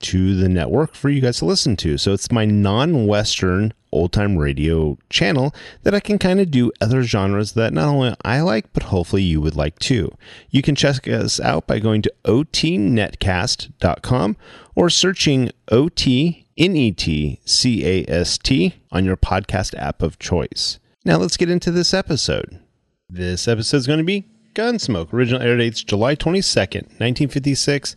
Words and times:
to 0.00 0.36
the 0.36 0.48
network 0.48 0.94
for 0.94 1.08
you 1.08 1.20
guys 1.20 1.38
to 1.38 1.44
listen 1.44 1.76
to. 1.76 1.96
So 1.98 2.12
it's 2.12 2.32
my 2.32 2.44
non 2.44 3.06
Western 3.06 3.72
old 3.92 4.12
time 4.12 4.36
radio 4.36 4.98
channel 5.08 5.54
that 5.84 5.94
I 5.94 6.00
can 6.00 6.18
kind 6.18 6.40
of 6.40 6.50
do 6.50 6.72
other 6.80 7.04
genres 7.04 7.52
that 7.52 7.72
not 7.72 7.88
only 7.88 8.14
I 8.24 8.40
like, 8.40 8.72
but 8.72 8.84
hopefully 8.84 9.22
you 9.22 9.40
would 9.40 9.56
like 9.56 9.78
too. 9.78 10.12
You 10.50 10.62
can 10.62 10.74
check 10.74 11.06
us 11.08 11.40
out 11.40 11.66
by 11.66 11.78
going 11.78 12.02
to 12.02 12.12
otnetcast.com 12.24 14.36
or 14.74 14.90
searching 14.90 15.50
OT 15.70 16.44
N-E-T-C-A-S-T 16.56 18.74
on 18.92 19.04
your 19.04 19.16
podcast 19.16 19.74
app 19.76 20.02
of 20.02 20.18
choice. 20.18 20.78
Now 21.04 21.18
let's 21.18 21.36
get 21.36 21.50
into 21.50 21.70
this 21.70 21.92
episode. 21.92 22.60
This 23.08 23.48
episode 23.48 23.78
is 23.78 23.86
going 23.86 23.98
to 23.98 24.04
be 24.04 24.26
Gunsmoke. 24.54 25.12
Original 25.12 25.42
air 25.42 25.56
dates 25.56 25.82
July 25.82 26.14
22nd, 26.14 26.84
1956, 26.98 27.96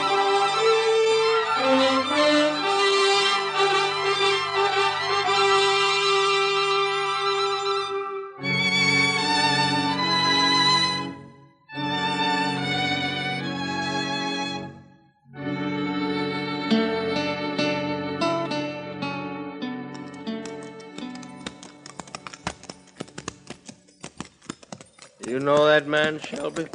You 25.31 25.39
know 25.39 25.65
that 25.65 25.87
man, 25.87 26.19
Shelby? 26.19 26.67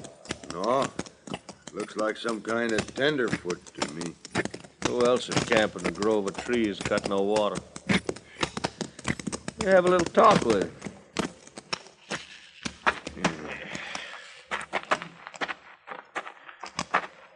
No. 0.55 0.87
Looks 1.75 1.95
like 1.97 2.17
some 2.17 2.41
kind 2.41 2.73
of 2.73 2.95
tenderfoot 2.95 3.61
to 3.75 3.93
me. 3.93 4.15
Who 4.87 5.05
else 5.05 5.29
is 5.29 5.35
camping 5.45 5.83
in 5.83 5.89
a 5.89 5.91
grove 5.91 6.27
of 6.27 6.43
trees, 6.43 6.81
got 6.81 7.07
no 7.07 7.21
water? 7.21 7.61
You 9.61 9.69
have 9.69 9.85
a 9.85 9.91
little 9.91 10.07
talk 10.07 10.43
with 10.47 10.63
him. 10.63 10.73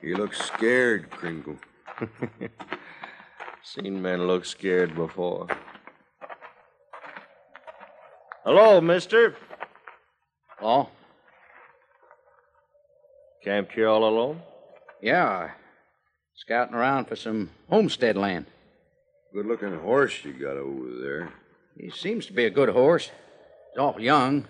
He 0.01 0.15
looks 0.15 0.41
scared, 0.43 1.11
Kringle. 1.11 1.59
Seen 3.63 4.01
men 4.01 4.27
look 4.27 4.47
scared 4.47 4.95
before. 4.95 5.49
Hello, 8.43 8.81
mister. 8.81 9.37
Oh? 10.63 10.89
Camped 13.51 13.73
here 13.73 13.89
all 13.89 14.05
alone? 14.05 14.41
Yeah. 15.03 15.51
Scouting 16.37 16.77
around 16.77 17.07
for 17.07 17.17
some 17.17 17.51
homestead 17.69 18.17
land. 18.17 18.47
Good 19.35 19.45
looking 19.45 19.77
horse 19.77 20.25
you 20.25 20.35
got 20.35 20.57
over 20.57 20.89
there. 21.03 21.33
He 21.77 21.91
seems 21.91 22.27
to 22.27 22.33
be 22.33 22.45
a 22.45 22.51
good 22.51 22.69
horse. 22.69 23.07
He's 23.07 23.81
awful 23.81 24.03
young. 24.03 24.47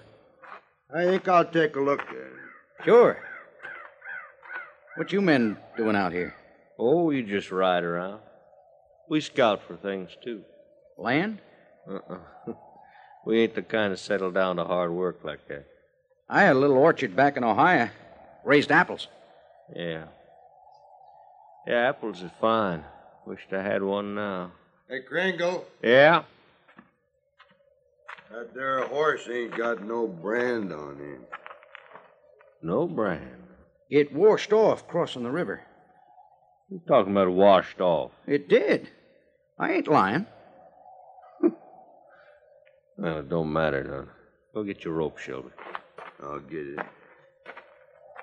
I 0.94 1.05
think 1.05 1.26
I'll 1.29 1.47
take 1.47 1.76
a 1.76 1.81
look 1.81 2.00
at 2.00 2.08
him. 2.11 2.38
Sure. 2.85 3.19
What 4.97 5.14
you 5.14 5.23
men 5.23 5.56
doing 5.79 5.97
out 5.97 6.12
here? 6.12 6.35
Oh, 6.79 7.05
we 7.05 7.23
just 7.23 7.50
ride 7.50 7.85
around. 7.85 8.20
We 9.08 9.23
scout 9.23 9.62
for 9.67 9.76
things, 9.76 10.11
too. 10.23 10.43
Land? 10.99 11.38
Uh-uh. 11.91 12.19
we 13.25 13.41
ain't 13.41 13.55
the 13.55 13.62
kind 13.62 13.94
to 13.94 13.97
settle 13.97 14.31
down 14.31 14.56
to 14.56 14.64
hard 14.64 14.93
work 14.93 15.20
like 15.25 15.49
that. 15.49 15.64
I 16.29 16.43
had 16.43 16.56
a 16.56 16.58
little 16.58 16.76
orchard 16.76 17.17
back 17.17 17.38
in 17.38 17.44
Ohio. 17.44 17.88
Raised 18.45 18.73
apples. 18.73 19.09
Yeah. 19.75 20.05
Yeah, 21.67 21.89
apples 21.89 22.23
is 22.23 22.31
fine. 22.41 22.85
Wished 23.27 23.53
I 23.53 23.63
had 23.63 23.83
one 23.83 24.15
now. 24.15 24.53
Hey, 24.89 25.01
Kringle. 25.01 25.67
Yeah? 25.83 26.25
That 28.31 28.55
there 28.55 28.85
horse 28.87 29.29
ain't 29.31 29.57
got 29.57 29.83
no 29.85 30.07
brand 30.07 30.73
on 30.73 30.99
him. 30.99 31.21
No 32.63 32.87
brand. 32.87 33.43
It 33.91 34.13
washed 34.13 34.53
off 34.53 34.87
crossing 34.89 35.25
the 35.25 35.31
river. 35.31 35.63
You 36.71 36.81
talking 36.87 37.13
about 37.13 37.31
washed 37.31 37.81
off? 37.81 38.13
It 38.27 38.49
did. 38.49 38.89
I 39.59 39.73
ain't 39.73 39.89
lying. 39.89 40.27
well, 42.97 43.19
it 43.19 43.29
don't 43.29 43.53
matter 43.53 43.83
none. 43.83 44.09
Go 44.55 44.63
get 44.63 44.85
your 44.85 44.95
rope, 44.95 45.19
Shelby. 45.19 45.51
I'll 46.23 46.39
get 46.41 46.67
it. 46.67 46.79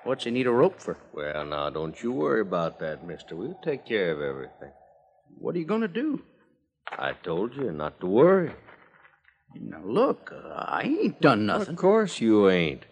What's 0.08 0.24
he 0.24 0.30
need 0.30 0.46
a 0.46 0.50
rope 0.50 0.80
for? 0.80 0.96
Well, 1.12 1.44
now, 1.44 1.68
don't 1.68 2.02
you 2.02 2.12
worry 2.12 2.40
about 2.40 2.78
that, 2.78 3.06
mister. 3.06 3.36
We'll 3.36 3.60
take 3.62 3.84
care 3.84 4.10
of 4.10 4.22
everything. 4.22 4.72
What 5.36 5.54
are 5.54 5.58
you 5.58 5.66
going 5.66 5.82
to 5.82 5.86
do? 5.88 6.22
I 6.90 7.12
told 7.12 7.54
you 7.54 7.70
not 7.72 8.00
to 8.00 8.06
worry. 8.06 8.52
Now, 9.54 9.82
look, 9.84 10.32
uh, 10.34 10.48
I 10.48 10.84
ain't 10.84 11.20
done 11.20 11.44
nothing. 11.44 11.74
Of 11.74 11.76
course 11.76 12.22
you 12.22 12.48
ain't. 12.48 12.86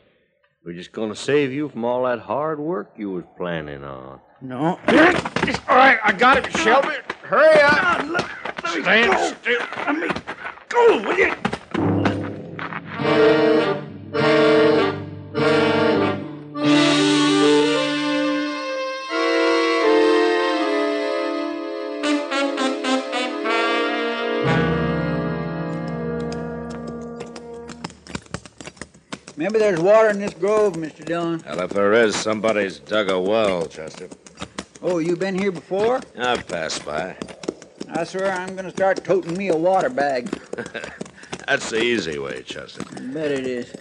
We're 0.62 0.74
just 0.74 0.92
going 0.92 1.08
to 1.08 1.16
save 1.16 1.54
you 1.54 1.70
from 1.70 1.86
all 1.86 2.04
that 2.04 2.18
hard 2.18 2.60
work 2.60 2.92
you 2.98 3.10
was 3.12 3.24
planning 3.38 3.82
on. 3.82 4.20
No. 4.42 4.78
All 4.86 5.76
right, 5.76 5.98
I 6.04 6.12
got 6.12 6.36
it, 6.36 6.54
Shelby. 6.58 6.96
Hurry 7.22 7.62
up. 7.62 8.08
let, 8.10 8.28
let 8.62 8.82
Stand 8.82 9.12
go. 9.12 9.32
still. 9.40 9.60
Let 9.86 9.96
me 9.96 10.08
go, 10.68 11.00
will 11.00 11.18
you? 11.18 11.45
There's 29.66 29.80
water 29.80 30.10
in 30.10 30.20
this 30.20 30.32
grove, 30.34 30.74
Mr. 30.74 31.04
Dillon. 31.04 31.42
Well, 31.44 31.60
if 31.62 31.70
there 31.70 31.92
is, 31.92 32.14
somebody's 32.14 32.78
dug 32.78 33.10
a 33.10 33.20
well, 33.20 33.66
Chester. 33.66 34.08
Oh, 34.80 34.98
you 34.98 35.16
been 35.16 35.36
here 35.36 35.50
before? 35.50 36.00
I've 36.16 36.46
passed 36.46 36.86
by. 36.86 37.16
I 37.88 38.04
swear 38.04 38.30
I'm 38.30 38.54
going 38.54 38.66
to 38.66 38.70
start 38.70 39.02
toting 39.02 39.36
me 39.36 39.48
a 39.48 39.56
water 39.56 39.88
bag. 39.88 40.28
That's 41.48 41.70
the 41.70 41.82
easy 41.82 42.16
way, 42.16 42.42
Chester. 42.42 42.84
Bet 43.12 43.32
it 43.32 43.44
is. 43.44 43.74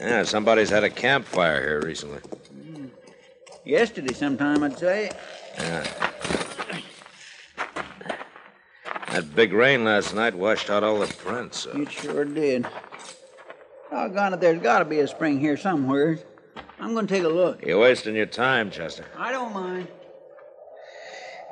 Yeah, 0.00 0.22
somebody's 0.22 0.70
had 0.70 0.84
a 0.84 0.90
campfire 0.90 1.60
here 1.60 1.82
recently. 1.82 2.20
Hmm. 2.20 2.86
Yesterday 3.64 4.14
sometime, 4.14 4.62
I'd 4.62 4.78
say. 4.78 5.10
Yeah. 5.58 5.84
That 9.10 9.34
big 9.34 9.52
rain 9.52 9.82
last 9.84 10.14
night 10.14 10.34
washed 10.34 10.70
out 10.70 10.84
all 10.84 11.00
the 11.00 11.12
prints. 11.12 11.60
So. 11.60 11.70
It 11.70 11.90
sure 11.90 12.24
did. 12.24 12.66
Doggone 13.90 14.34
it, 14.34 14.40
there's 14.40 14.60
got 14.60 14.80
to 14.80 14.84
be 14.84 15.00
a 15.00 15.08
spring 15.08 15.38
here 15.38 15.56
somewhere. 15.56 16.18
I'm 16.78 16.92
going 16.92 17.06
to 17.06 17.14
take 17.14 17.24
a 17.24 17.28
look. 17.28 17.64
You're 17.64 17.78
wasting 17.78 18.16
your 18.16 18.26
time, 18.26 18.70
Chester. 18.70 19.04
I 19.16 19.32
don't 19.32 19.52
mind. 19.52 19.88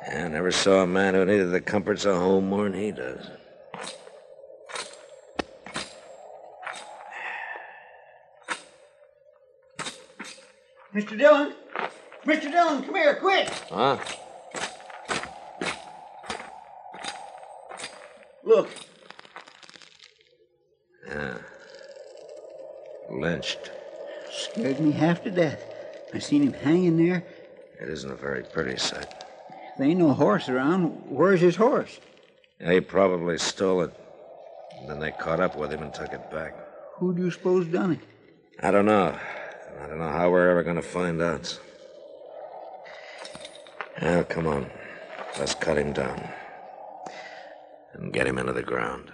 I 0.07 0.27
never 0.27 0.51
saw 0.51 0.83
a 0.83 0.87
man 0.87 1.15
who 1.15 1.25
needed 1.25 1.51
the 1.51 1.61
comforts 1.61 2.05
of 2.05 2.17
home 2.17 2.47
more 2.49 2.69
than 2.69 2.79
he 2.79 2.91
does. 2.91 3.27
Mr. 10.93 11.17
Dillon! 11.17 11.53
Mr. 12.25 12.51
Dillon, 12.51 12.83
come 12.83 12.95
here, 12.95 13.15
quick! 13.15 13.49
Huh? 13.69 13.97
Look. 18.43 18.69
Yeah. 21.07 21.37
Lynched. 23.25 23.71
Scared 24.31 24.79
me 24.79 24.91
half 24.91 25.23
to 25.23 25.31
death. 25.31 25.65
I 26.13 26.19
seen 26.19 26.43
him 26.43 26.53
hanging 26.53 26.95
there. 26.95 27.25
It 27.81 27.89
isn't 27.89 28.11
a 28.11 28.15
very 28.15 28.43
pretty 28.43 28.77
sight. 28.77 29.11
There 29.79 29.87
ain't 29.87 29.97
no 29.97 30.13
horse 30.13 30.47
around. 30.47 30.89
Where's 31.09 31.41
his 31.41 31.55
horse? 31.55 31.99
They 32.59 32.81
probably 32.81 33.39
stole 33.39 33.81
it. 33.81 33.91
And 34.79 34.87
then 34.87 34.99
they 34.99 35.09
caught 35.09 35.39
up 35.39 35.55
with 35.55 35.71
him 35.71 35.81
and 35.81 35.91
took 35.91 36.13
it 36.13 36.29
back. 36.29 36.53
Who 36.97 37.15
do 37.15 37.23
you 37.23 37.31
suppose 37.31 37.65
done 37.65 37.93
it? 37.93 37.99
I 38.61 38.69
don't 38.69 38.85
know. 38.85 39.17
I 39.81 39.87
don't 39.87 39.97
know 39.97 40.11
how 40.11 40.29
we're 40.29 40.51
ever 40.51 40.61
going 40.61 40.75
to 40.75 40.83
find 40.83 41.19
out. 41.19 41.59
Now, 44.03 44.21
come 44.21 44.45
on. 44.45 44.69
Let's 45.39 45.55
cut 45.55 45.79
him 45.79 45.93
down. 45.93 46.29
And 47.93 48.13
get 48.13 48.27
him 48.27 48.37
into 48.37 48.53
the 48.53 48.61
ground. 48.61 49.11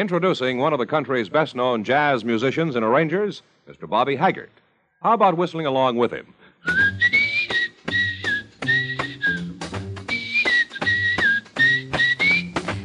Introducing 0.00 0.56
one 0.56 0.72
of 0.72 0.78
the 0.78 0.86
country's 0.86 1.28
best 1.28 1.54
known 1.54 1.84
jazz 1.84 2.24
musicians 2.24 2.74
and 2.74 2.82
arrangers, 2.82 3.42
Mr. 3.68 3.86
Bobby 3.86 4.16
Haggart. 4.16 4.48
How 5.02 5.12
about 5.12 5.36
whistling 5.36 5.66
along 5.66 5.96
with 5.96 6.10
him? 6.10 6.32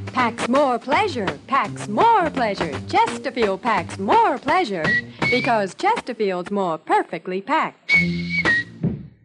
Packs 0.07 0.49
more 0.49 0.77
pleasure, 0.77 1.39
packs 1.47 1.87
more 1.87 2.29
pleasure. 2.31 2.77
Chesterfield 2.89 3.61
packs 3.61 3.97
more 3.97 4.37
pleasure 4.37 4.83
because 5.31 5.73
Chesterfield's 5.73 6.51
more 6.51 6.77
perfectly 6.77 7.41
packed. 7.41 7.93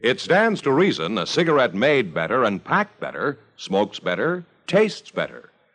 It 0.01 0.21
stands 0.21 0.63
to 0.63 0.71
reason 0.71 1.19
a 1.19 1.27
cigarette 1.27 1.75
made 1.75 2.15
better 2.15 2.45
and 2.45 2.63
packed 2.63 3.01
better 3.01 3.41
smokes 3.57 3.99
better, 3.99 4.45
tastes 4.69 5.11
better. 5.11 5.50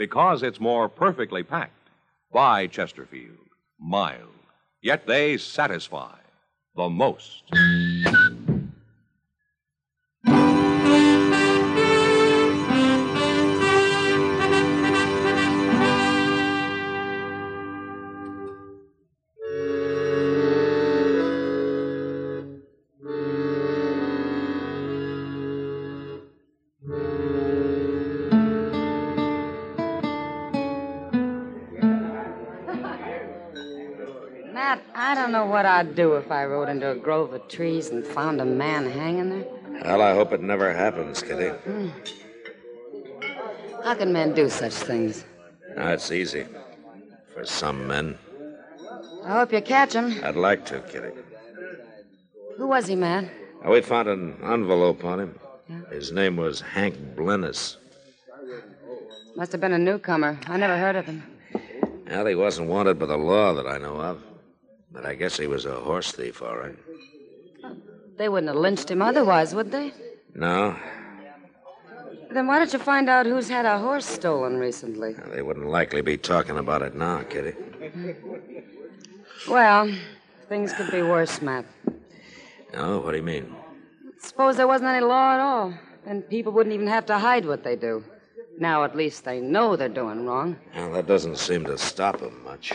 because 0.00 0.42
it's 0.42 0.58
more 0.58 0.88
perfectly 0.88 1.42
packed. 1.42 1.90
By 2.32 2.68
Chesterfield, 2.68 3.36
mild, 3.78 4.32
yet 4.80 5.06
they 5.06 5.36
satisfy 5.36 6.16
the 6.74 6.88
most. 6.88 7.42
Know 35.96 36.08
what 36.08 36.18
I'd 36.18 36.24
do 36.24 36.26
if 36.26 36.32
I 36.32 36.44
rode 36.46 36.68
into 36.68 36.90
a 36.90 36.94
grove 36.94 37.32
of 37.32 37.48
trees 37.48 37.90
and 37.90 38.06
found 38.06 38.40
a 38.40 38.44
man 38.44 38.90
hanging 38.90 39.30
there. 39.30 39.44
Well, 39.84 40.02
I 40.02 40.14
hope 40.14 40.32
it 40.32 40.42
never 40.42 40.72
happens, 40.72 41.22
Kitty. 41.22 41.48
Hmm. 41.48 41.88
How 43.84 43.94
can 43.94 44.12
men 44.12 44.34
do 44.34 44.48
such 44.48 44.72
things? 44.72 45.24
That's 45.76 46.10
easy. 46.12 46.46
For 47.32 47.44
some 47.46 47.86
men. 47.86 48.18
I 49.24 49.38
hope 49.38 49.52
you 49.52 49.60
catch 49.62 49.94
him. 49.94 50.22
I'd 50.24 50.36
like 50.36 50.66
to, 50.66 50.80
Kitty. 50.80 51.12
Who 52.56 52.66
was 52.66 52.86
he, 52.86 52.96
Matt? 52.96 53.30
We 53.66 53.80
found 53.80 54.08
an 54.08 54.36
envelope 54.42 55.04
on 55.04 55.20
him. 55.20 55.38
His 55.90 56.12
name 56.12 56.36
was 56.36 56.60
Hank 56.60 56.96
Blennis. 57.14 57.76
Must 59.36 59.52
have 59.52 59.60
been 59.60 59.72
a 59.72 59.78
newcomer. 59.78 60.38
I 60.46 60.56
never 60.56 60.76
heard 60.76 60.96
of 60.96 61.06
him. 61.06 61.22
Well, 62.08 62.26
he 62.26 62.34
wasn't 62.34 62.68
wanted 62.68 62.98
by 62.98 63.06
the 63.06 63.16
law 63.16 63.54
that 63.54 63.66
I 63.66 63.78
know 63.78 64.00
of. 64.00 64.22
But 64.92 65.06
I 65.06 65.14
guess 65.14 65.36
he 65.36 65.46
was 65.46 65.64
a 65.66 65.74
horse 65.74 66.12
thief, 66.12 66.42
all 66.42 66.56
right. 66.56 66.76
They 68.16 68.28
wouldn't 68.28 68.48
have 68.48 68.56
lynched 68.60 68.90
him 68.90 69.00
otherwise, 69.02 69.54
would 69.54 69.70
they? 69.70 69.92
No, 70.34 70.76
Then 72.30 72.46
why 72.46 72.58
don't 72.58 72.72
you 72.72 72.78
find 72.78 73.08
out 73.08 73.26
who's 73.26 73.48
had 73.48 73.66
a 73.66 73.78
horse 73.78 74.06
stolen 74.06 74.58
recently? 74.58 75.14
they 75.34 75.42
wouldn't 75.42 75.66
likely 75.66 76.00
be 76.02 76.16
talking 76.16 76.58
about 76.58 76.82
it 76.82 76.94
now, 76.94 77.22
Kitty. 77.22 77.54
Well, 79.48 79.92
things 80.48 80.72
could 80.72 80.90
be 80.90 81.02
worse, 81.02 81.40
Matt. 81.42 81.64
No, 82.72 82.98
what 83.00 83.12
do 83.12 83.16
you 83.16 83.22
mean? 83.22 83.54
Suppose 84.18 84.56
there 84.56 84.68
wasn't 84.68 84.90
any 84.90 85.04
law 85.04 85.34
at 85.34 85.40
all. 85.40 85.74
Then 86.04 86.22
people 86.22 86.52
wouldn't 86.52 86.74
even 86.74 86.86
have 86.86 87.06
to 87.06 87.18
hide 87.18 87.44
what 87.46 87.64
they 87.64 87.74
do. 87.74 88.04
Now 88.58 88.84
at 88.84 88.94
least 88.94 89.24
they 89.24 89.40
know 89.40 89.74
they're 89.76 89.88
doing 89.88 90.26
wrong. 90.26 90.56
Well, 90.74 90.92
that 90.92 91.06
doesn't 91.06 91.36
seem 91.38 91.64
to 91.64 91.78
stop 91.78 92.20
him 92.20 92.44
much. 92.44 92.72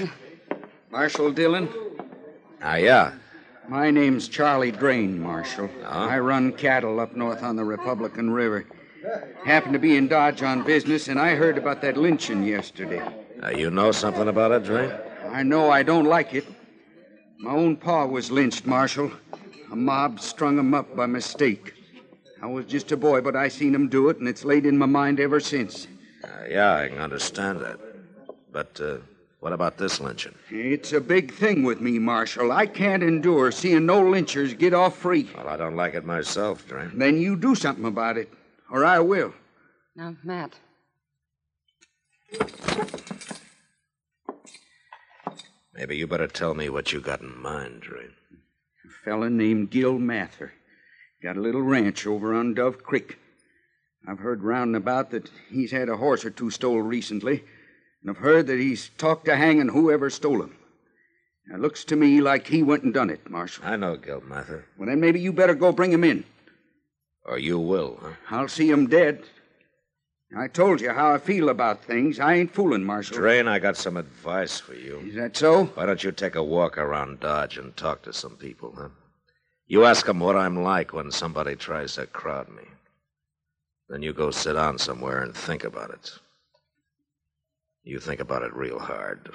Marshal 0.91 1.31
Dillon? 1.31 1.69
Ah, 2.67 2.77
yeah. 2.77 3.11
My 3.67 3.91
name's 3.91 4.27
Charlie 4.27 4.71
Drain, 4.71 5.21
Marshal. 5.21 5.69
I 5.87 6.17
run 6.17 6.51
cattle 6.51 6.99
up 6.99 7.15
north 7.15 7.43
on 7.43 7.55
the 7.55 7.63
Republican 7.63 8.31
River. 8.31 8.65
Happened 9.45 9.73
to 9.73 9.79
be 9.79 9.97
in 9.97 10.07
Dodge 10.07 10.41
on 10.41 10.63
business, 10.63 11.07
and 11.07 11.19
I 11.19 11.35
heard 11.35 11.59
about 11.59 11.81
that 11.81 11.95
lynching 11.95 12.43
yesterday. 12.43 13.03
Uh, 13.43 13.49
you 13.49 13.69
know 13.69 13.91
something 13.91 14.27
about 14.27 14.51
it, 14.51 14.63
Drain? 14.63 14.91
I 15.29 15.43
know 15.43 15.69
I 15.69 15.83
don't 15.83 16.05
like 16.05 16.33
it. 16.33 16.47
My 17.37 17.51
own 17.51 17.77
pa 17.77 18.07
was 18.07 18.31
lynched, 18.31 18.65
Marshal. 18.65 19.11
A 19.71 19.75
mob 19.75 20.19
strung 20.19 20.57
him 20.57 20.73
up 20.73 20.95
by 20.95 21.05
mistake. 21.05 21.75
I 22.41 22.47
was 22.47 22.65
just 22.65 22.91
a 22.91 22.97
boy, 22.97 23.21
but 23.21 23.35
I 23.35 23.47
seen 23.47 23.75
him 23.75 23.89
do 23.89 24.09
it, 24.09 24.17
and 24.17 24.27
it's 24.27 24.43
laid 24.43 24.65
in 24.65 24.75
my 24.75 24.87
mind 24.87 25.19
ever 25.19 25.39
since. 25.39 25.85
Uh, 26.23 26.29
yeah, 26.49 26.73
I 26.73 26.87
can 26.87 26.97
understand 26.97 27.59
that. 27.59 27.79
But 28.51 28.81
uh, 28.81 28.97
what 29.45 29.53
about 29.53 29.77
this 29.77 30.01
lynching? 30.01 30.33
It's 30.49 30.91
a 30.91 30.99
big 30.99 31.31
thing 31.31 31.61
with 31.61 31.79
me, 31.79 31.99
Marshal. 31.99 32.51
I 32.51 32.65
can't 32.65 33.03
endure 33.03 33.51
seeing 33.51 33.85
no 33.85 34.01
lynchers 34.01 34.57
get 34.57 34.73
off 34.73 34.97
free. 34.97 35.29
Well, 35.37 35.47
I 35.47 35.55
don't 35.55 35.75
like 35.75 35.93
it 35.93 36.03
myself, 36.03 36.67
Drain. 36.67 36.93
Then 36.95 37.21
you 37.21 37.35
do 37.35 37.53
something 37.53 37.85
about 37.85 38.17
it, 38.17 38.33
or 38.71 38.83
I 38.83 39.01
will. 39.01 39.35
Now, 39.95 40.15
Matt. 40.23 40.55
Maybe 45.75 45.95
you 45.95 46.07
better 46.07 46.25
tell 46.25 46.55
me 46.55 46.67
what 46.69 46.91
you 46.91 46.99
got 46.99 47.21
in 47.21 47.39
mind, 47.39 47.81
Drain. 47.81 48.13
A 48.83 48.89
fella 49.05 49.29
named 49.29 49.69
Gil 49.69 49.99
Mather. 49.99 50.53
Got 51.21 51.37
a 51.37 51.41
little 51.41 51.61
ranch 51.61 52.07
over 52.07 52.33
on 52.33 52.55
Dove 52.55 52.81
Creek. 52.81 53.19
I've 54.07 54.17
heard 54.17 54.41
round 54.41 54.69
and 54.69 54.77
about 54.77 55.11
that 55.11 55.29
he's 55.51 55.69
had 55.69 55.87
a 55.87 55.97
horse 55.97 56.25
or 56.25 56.31
two 56.31 56.49
stole 56.49 56.81
recently, 56.81 57.43
and 58.05 58.15
I've 58.15 58.21
heard 58.21 58.45
that 58.47 58.59
he's 58.59 58.89
talked 58.99 59.25
to 59.25 59.35
hanging 59.35 59.69
whoever 59.69 60.11
stole 60.11 60.43
him. 60.43 60.55
It 61.51 61.59
looks 61.59 61.83
to 61.85 61.95
me 61.95 62.21
like 62.21 62.45
he 62.45 62.61
went 62.61 62.83
and 62.83 62.93
done 62.93 63.09
it, 63.09 63.27
Marshal. 63.27 63.65
I 63.65 63.77
know 63.77 63.97
Gil 63.97 64.21
Mather. 64.21 64.65
Well, 64.77 64.87
then 64.87 64.99
maybe 64.99 65.19
you 65.19 65.33
better 65.33 65.55
go 65.55 65.71
bring 65.71 65.91
him 65.91 66.03
in. 66.03 66.23
Or 67.25 67.39
you 67.39 67.57
will, 67.57 67.97
huh? 67.99 68.11
I'll 68.29 68.47
see 68.47 68.69
him 68.69 68.85
dead. 68.85 69.23
I 70.37 70.47
told 70.47 70.81
you 70.81 70.91
how 70.91 71.15
I 71.15 71.17
feel 71.17 71.49
about 71.49 71.83
things. 71.83 72.19
I 72.19 72.35
ain't 72.35 72.53
fooling, 72.53 72.83
Marshal. 72.83 73.17
Drain, 73.17 73.47
I 73.47 73.57
got 73.57 73.75
some 73.75 73.97
advice 73.97 74.59
for 74.59 74.75
you. 74.75 74.99
Is 74.99 75.15
that 75.15 75.35
so? 75.35 75.65
Why 75.65 75.87
don't 75.87 76.03
you 76.03 76.11
take 76.11 76.35
a 76.35 76.43
walk 76.43 76.77
around 76.77 77.21
Dodge 77.21 77.57
and 77.57 77.75
talk 77.75 78.03
to 78.03 78.13
some 78.13 78.35
people, 78.35 78.75
huh? 78.77 78.89
You 79.65 79.85
ask 79.85 80.05
them 80.05 80.19
what 80.19 80.35
I'm 80.35 80.61
like 80.61 80.93
when 80.93 81.09
somebody 81.09 81.55
tries 81.55 81.95
to 81.95 82.05
crowd 82.05 82.49
me. 82.49 82.65
Then 83.89 84.03
you 84.03 84.13
go 84.13 84.29
sit 84.29 84.53
down 84.53 84.77
somewhere 84.77 85.23
and 85.23 85.35
think 85.35 85.63
about 85.63 85.89
it. 85.89 86.19
You 87.87 87.99
think 87.99 88.19
about 88.19 88.41
it 88.41 88.51
real 88.55 88.79
hard. 88.79 89.29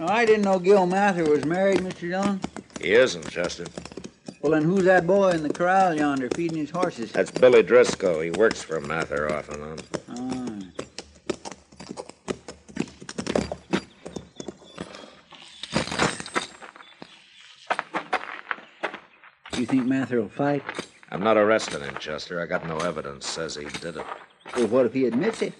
Oh, 0.00 0.08
I 0.08 0.24
didn't 0.24 0.42
know 0.42 0.58
Gil 0.58 0.84
Mather 0.86 1.30
was 1.30 1.44
married, 1.44 1.78
Mr. 1.78 2.00
Dillon. 2.00 2.40
He 2.80 2.94
isn't, 2.94 3.30
Chester. 3.30 3.66
Well, 4.40 4.50
then 4.50 4.64
who's 4.64 4.82
that 4.86 5.06
boy 5.06 5.30
in 5.30 5.44
the 5.44 5.52
corral 5.52 5.94
yonder 5.94 6.28
feeding 6.34 6.58
his 6.58 6.70
horses? 6.70 7.12
That's 7.12 7.30
Billy 7.30 7.62
Driscoll. 7.62 8.18
He 8.18 8.32
works 8.32 8.60
for 8.60 8.80
Mather 8.80 9.32
off 9.32 9.48
and 9.48 9.62
on. 9.62 9.78
Ah. 10.08 10.42
You 19.62 19.66
think 19.66 19.86
Mather 19.86 20.20
will 20.20 20.28
fight? 20.28 20.64
I'm 21.12 21.22
not 21.22 21.36
arresting 21.36 21.82
him, 21.82 21.94
Chester. 22.00 22.40
I 22.40 22.46
got 22.46 22.66
no 22.66 22.78
evidence 22.78 23.28
says 23.28 23.54
he 23.54 23.66
did 23.78 23.96
it. 23.96 24.04
Well, 24.56 24.66
what 24.66 24.86
if 24.86 24.92
he 24.92 25.06
admits 25.06 25.40
it? 25.40 25.52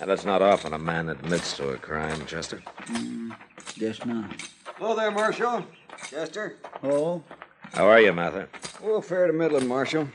And 0.00 0.10
it's 0.10 0.24
not 0.24 0.42
often 0.42 0.72
a 0.72 0.78
man 0.78 1.08
admits 1.08 1.56
to 1.58 1.68
a 1.68 1.78
crime, 1.78 2.26
Chester. 2.26 2.60
Mm, 2.86 3.36
guess 3.78 4.04
not. 4.04 4.34
Hello 4.74 4.96
there, 4.96 5.12
Marshal. 5.12 5.64
Chester. 6.10 6.56
Oh? 6.82 7.22
How 7.74 7.86
are 7.86 8.00
you, 8.00 8.12
Mather? 8.12 8.48
Oh, 8.82 9.00
fair 9.00 9.28
to 9.28 9.32
middling, 9.32 9.68
Marshal. 9.68 10.08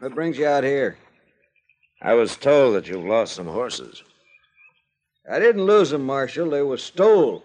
What 0.00 0.16
brings 0.16 0.36
you 0.36 0.48
out 0.48 0.64
here? 0.64 0.98
I 2.02 2.14
was 2.14 2.36
told 2.36 2.74
that 2.74 2.88
you've 2.88 3.04
lost 3.04 3.34
some 3.34 3.46
horses. 3.46 4.02
I 5.30 5.38
didn't 5.38 5.62
lose 5.62 5.90
them, 5.90 6.04
Marshal. 6.04 6.50
They 6.50 6.62
were 6.62 6.76
stole. 6.76 7.44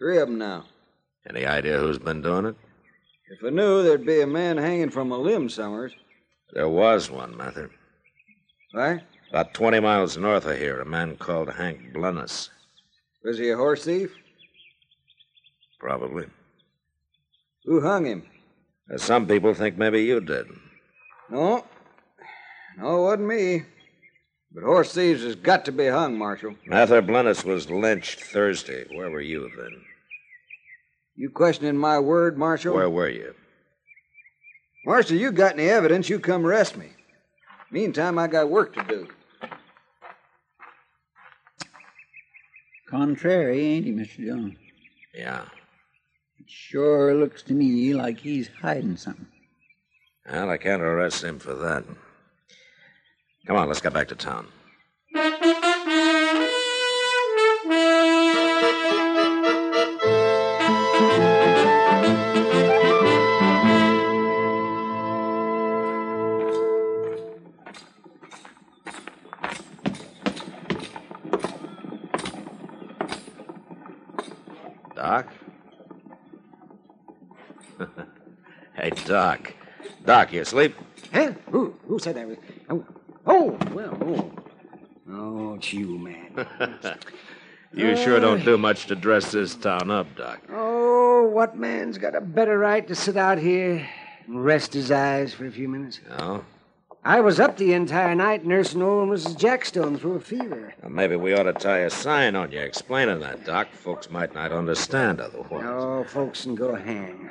Three 0.00 0.18
of 0.18 0.26
them 0.26 0.38
now. 0.38 0.64
Any 1.30 1.46
idea 1.46 1.78
who's 1.78 2.00
been 2.00 2.22
doing 2.22 2.46
it? 2.46 2.56
If 3.30 3.44
I 3.44 3.50
knew, 3.50 3.82
there'd 3.82 4.06
be 4.06 4.20
a 4.20 4.26
man 4.26 4.56
hanging 4.56 4.90
from 4.90 5.12
a 5.12 5.18
limb 5.18 5.48
somewhere. 5.48 5.90
There 6.52 6.68
was 6.68 7.10
one, 7.10 7.36
Mather. 7.36 7.70
Right? 8.74 9.00
About 9.30 9.52
20 9.54 9.80
miles 9.80 10.16
north 10.16 10.46
of 10.46 10.56
here, 10.56 10.80
a 10.80 10.86
man 10.86 11.16
called 11.16 11.50
Hank 11.50 11.92
Blennis. 11.94 12.48
Was 13.24 13.38
he 13.38 13.50
a 13.50 13.56
horse 13.56 13.84
thief? 13.84 14.14
Probably. 15.78 16.26
Who 17.64 17.80
hung 17.82 18.06
him? 18.06 18.22
Uh, 18.92 18.96
Some 18.96 19.26
people 19.26 19.52
think 19.52 19.76
maybe 19.76 20.02
you 20.02 20.20
did. 20.20 20.46
No. 21.30 21.64
No, 22.78 23.00
it 23.00 23.02
wasn't 23.02 23.28
me. 23.28 23.64
But 24.52 24.64
horse 24.64 24.94
thieves 24.94 25.22
has 25.24 25.34
got 25.34 25.66
to 25.66 25.72
be 25.72 25.88
hung, 25.88 26.16
Marshal. 26.16 26.54
Mather 26.66 27.02
Blennis 27.02 27.44
was 27.44 27.68
lynched 27.70 28.20
Thursday. 28.22 28.86
Where 28.96 29.10
were 29.10 29.20
you 29.20 29.50
then? 29.56 29.82
You 31.18 31.30
questioning 31.30 31.76
my 31.76 31.98
word, 31.98 32.38
Marshal? 32.38 32.76
Where 32.76 32.88
were 32.88 33.08
you? 33.08 33.34
Marshal, 34.86 35.16
you 35.16 35.32
got 35.32 35.54
any 35.54 35.68
evidence, 35.68 36.08
you 36.08 36.20
come 36.20 36.46
arrest 36.46 36.76
me. 36.76 36.90
Meantime, 37.72 38.20
I 38.20 38.28
got 38.28 38.48
work 38.48 38.72
to 38.74 38.84
do. 38.84 39.08
Contrary, 42.88 43.60
ain't 43.66 43.86
he, 43.86 43.92
Mr. 43.92 44.24
Jones? 44.24 44.56
Yeah. 45.12 45.42
It 46.38 46.46
sure 46.46 47.12
looks 47.16 47.42
to 47.42 47.52
me 47.52 47.94
like 47.94 48.20
he's 48.20 48.48
hiding 48.62 48.96
something. 48.96 49.26
Well, 50.30 50.48
I 50.48 50.56
can't 50.56 50.82
arrest 50.82 51.24
him 51.24 51.40
for 51.40 51.54
that. 51.54 51.84
Come 53.44 53.56
on, 53.56 53.66
let's 53.66 53.80
get 53.80 53.92
back 53.92 54.06
to 54.08 54.14
town. 54.14 54.46
Doc. 79.08 79.54
Doc, 80.04 80.34
you 80.34 80.42
asleep? 80.42 80.76
Huh? 81.14 81.32
Who, 81.50 81.74
who 81.86 81.98
said 81.98 82.16
that? 82.16 82.38
Oh, 82.68 82.84
oh 83.26 83.58
well, 83.72 83.98
oh. 84.02 84.32
Oh, 85.10 85.54
it's 85.54 85.72
you, 85.72 85.98
man. 85.98 86.78
you 87.72 87.96
sure 87.96 88.20
don't 88.20 88.44
do 88.44 88.58
much 88.58 88.84
to 88.86 88.94
dress 88.94 89.32
this 89.32 89.54
town 89.54 89.90
up, 89.90 90.14
Doc. 90.14 90.42
Oh, 90.52 91.26
what 91.26 91.56
man's 91.56 91.96
got 91.96 92.14
a 92.14 92.20
better 92.20 92.58
right 92.58 92.86
to 92.86 92.94
sit 92.94 93.16
out 93.16 93.38
here 93.38 93.88
and 94.26 94.44
rest 94.44 94.74
his 94.74 94.90
eyes 94.90 95.32
for 95.32 95.46
a 95.46 95.50
few 95.50 95.68
minutes? 95.68 96.00
No? 96.18 96.44
I 97.02 97.20
was 97.20 97.40
up 97.40 97.56
the 97.56 97.72
entire 97.72 98.14
night 98.14 98.44
nursing 98.44 98.82
old 98.82 99.08
Mrs. 99.08 99.38
Jackstone 99.38 99.98
through 99.98 100.16
a 100.16 100.20
fever. 100.20 100.74
Well, 100.82 100.90
maybe 100.90 101.16
we 101.16 101.32
ought 101.32 101.44
to 101.44 101.54
tie 101.54 101.78
a 101.78 101.90
sign 101.90 102.36
on 102.36 102.52
you 102.52 102.60
explaining 102.60 103.20
that, 103.20 103.46
Doc. 103.46 103.72
Folks 103.72 104.10
might 104.10 104.34
not 104.34 104.52
understand 104.52 105.18
otherwise. 105.18 105.62
No, 105.62 106.04
folks 106.04 106.42
can 106.42 106.54
go 106.54 106.74
hang. 106.74 107.30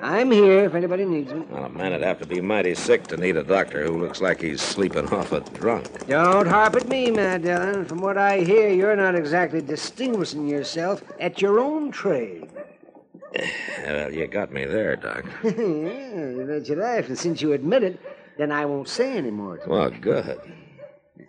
I'm 0.00 0.30
here 0.30 0.64
if 0.64 0.74
anybody 0.74 1.04
needs 1.04 1.32
me. 1.32 1.40
Well, 1.50 1.64
a 1.64 1.68
man'd 1.68 2.04
have 2.04 2.20
to 2.20 2.26
be 2.26 2.40
mighty 2.40 2.74
sick 2.74 3.08
to 3.08 3.16
need 3.16 3.36
a 3.36 3.42
doctor 3.42 3.84
who 3.84 3.98
looks 3.98 4.20
like 4.20 4.40
he's 4.40 4.60
sleeping 4.60 5.08
off 5.12 5.32
a 5.32 5.40
drunk. 5.40 6.06
Don't 6.06 6.46
harp 6.46 6.76
at 6.76 6.88
me, 6.88 7.10
Matt 7.10 7.42
Dillon. 7.42 7.84
From 7.84 8.00
what 8.00 8.16
I 8.16 8.40
hear, 8.40 8.68
you're 8.68 8.94
not 8.94 9.16
exactly 9.16 9.60
distinguishing 9.60 10.46
yourself 10.46 11.02
at 11.18 11.42
your 11.42 11.58
own 11.58 11.90
trade. 11.90 12.48
well, 13.82 14.12
you 14.12 14.28
got 14.28 14.52
me 14.52 14.64
there, 14.66 14.94
Doc. 14.94 15.24
yeah, 15.42 15.50
you 15.50 16.44
bet 16.48 16.68
you 16.68 16.76
laugh. 16.76 17.08
And 17.08 17.18
since 17.18 17.42
you 17.42 17.52
admit 17.52 17.82
it, 17.82 18.00
then 18.36 18.52
I 18.52 18.66
won't 18.66 18.88
say 18.88 19.16
any 19.16 19.32
more. 19.32 19.58
To 19.58 19.68
well, 19.68 19.90
good. 19.90 20.40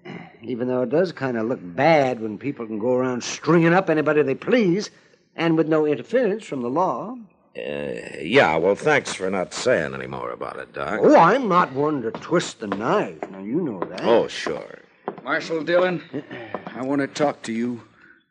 Even 0.43 0.67
though 0.67 0.83
it 0.83 0.91
does 0.91 1.11
kind 1.11 1.37
of 1.37 1.47
look 1.47 1.59
bad 1.61 2.21
when 2.21 2.37
people 2.37 2.67
can 2.67 2.77
go 2.77 2.93
around 2.93 3.23
stringing 3.23 3.73
up 3.73 3.89
anybody 3.89 4.21
they 4.21 4.35
please, 4.35 4.91
and 5.35 5.57
with 5.57 5.67
no 5.67 5.87
interference 5.87 6.45
from 6.45 6.61
the 6.61 6.69
law. 6.69 7.15
Uh, 7.57 8.19
yeah, 8.21 8.55
well, 8.57 8.75
thanks 8.75 9.13
for 9.13 9.29
not 9.29 9.53
saying 9.53 9.93
any 9.93 10.07
more 10.07 10.31
about 10.31 10.57
it, 10.57 10.71
Doc. 10.73 10.99
Oh, 11.01 11.17
I'm 11.17 11.47
not 11.47 11.73
one 11.73 12.01
to 12.03 12.11
twist 12.11 12.59
the 12.59 12.67
knife. 12.67 13.29
Now, 13.31 13.39
you 13.39 13.61
know 13.61 13.79
that. 13.89 14.03
Oh, 14.03 14.27
sure. 14.27 14.79
Marshal 15.23 15.63
Dillon, 15.63 16.01
I 16.67 16.83
want 16.83 17.01
to 17.01 17.07
talk 17.07 17.41
to 17.43 17.53
you. 17.53 17.83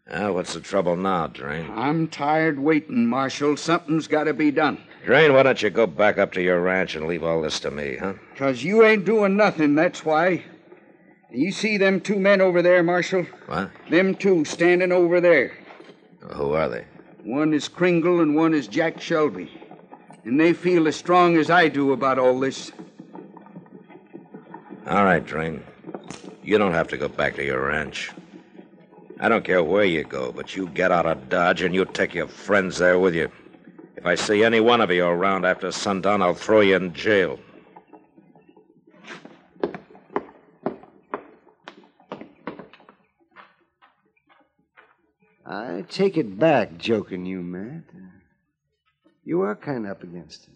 Uh, 0.09 0.31
what's 0.31 0.55
the 0.55 0.61
trouble 0.61 0.97
now, 0.97 1.27
Drain? 1.27 1.71
I'm 1.75 2.09
tired 2.09 2.59
waiting, 2.59 3.07
Marshal. 3.07 3.57
Something's 3.57 4.07
got 4.07 4.25
to 4.25 4.33
be 4.33 4.51
done. 4.51 4.79
Drain, 5.05 5.33
why 5.35 5.43
don't 5.43 5.63
you 5.63 5.71
go 5.71 5.87
back 5.87 6.17
up 6.17 6.33
to 6.33 6.43
your 6.43 6.63
ranch 6.63 6.95
and 6.95 7.07
leave 7.07 7.23
all 7.23 7.43
this 7.43 7.61
to 7.61 7.71
me, 7.71 7.97
huh? 7.97 8.15
Because 8.33 8.65
you 8.65 8.85
ain't 8.85 9.05
doing 9.05 9.37
nothing, 9.37 9.75
that's 9.75 10.05
why. 10.05 10.45
You 11.31 11.53
see 11.53 11.77
them 11.77 12.01
two 12.01 12.19
men 12.19 12.41
over 12.41 12.63
there, 12.63 12.83
Marshal? 12.83 13.25
What? 13.47 13.71
Them 13.91 14.15
two 14.15 14.45
standing 14.45 14.93
over 14.93 15.21
there. 15.21 15.53
Who 16.21 16.53
are 16.53 16.69
they? 16.69 16.85
One 17.29 17.53
is 17.53 17.69
Kringle 17.69 18.21
and 18.23 18.35
one 18.35 18.55
is 18.55 18.67
Jack 18.67 19.03
Shelby. 19.03 19.51
And 20.25 20.41
they 20.41 20.55
feel 20.55 20.89
as 20.89 20.97
strong 20.97 21.37
as 21.37 21.51
I 21.51 21.69
do 21.69 21.93
about 21.93 22.19
all 22.19 22.41
this. 22.41 22.73
All 24.87 25.05
right, 25.05 25.23
Drain. 25.23 25.63
You 26.43 26.57
don't 26.57 26.73
have 26.73 26.89
to 26.89 26.97
go 26.97 27.07
back 27.07 27.37
to 27.37 27.45
your 27.45 27.67
ranch. 27.67 28.13
I 29.21 29.29
don't 29.29 29.45
care 29.45 29.63
where 29.63 29.85
you 29.85 30.05
go, 30.05 30.33
but 30.33 30.57
you 30.57 30.69
get 30.69 30.91
out 30.91 31.05
of 31.05 31.29
Dodge 31.29 31.61
and 31.61 31.75
you 31.75 31.85
take 31.85 32.15
your 32.15 32.29
friends 32.29 32.79
there 32.79 32.99
with 32.99 33.15
you. 33.15 33.31
If 33.97 34.07
I 34.07 34.15
see 34.15 34.43
any 34.43 34.61
one 34.61 34.81
of 34.81 34.91
you 34.91 35.05
around 35.05 35.45
after 35.45 35.71
sundown, 35.71 36.23
I'll 36.23 36.33
throw 36.33 36.63
you 36.63 36.77
in 36.77 36.95
jail. 36.95 37.39
I 45.49 45.83
take 45.89 46.19
it 46.19 46.39
back, 46.39 46.77
joking 46.77 47.25
you, 47.25 47.41
Matt. 47.41 47.85
You 49.25 49.41
are 49.41 49.57
kind 49.57 49.87
of 49.87 49.93
up 49.93 50.03
against 50.03 50.47
it. 50.47 50.55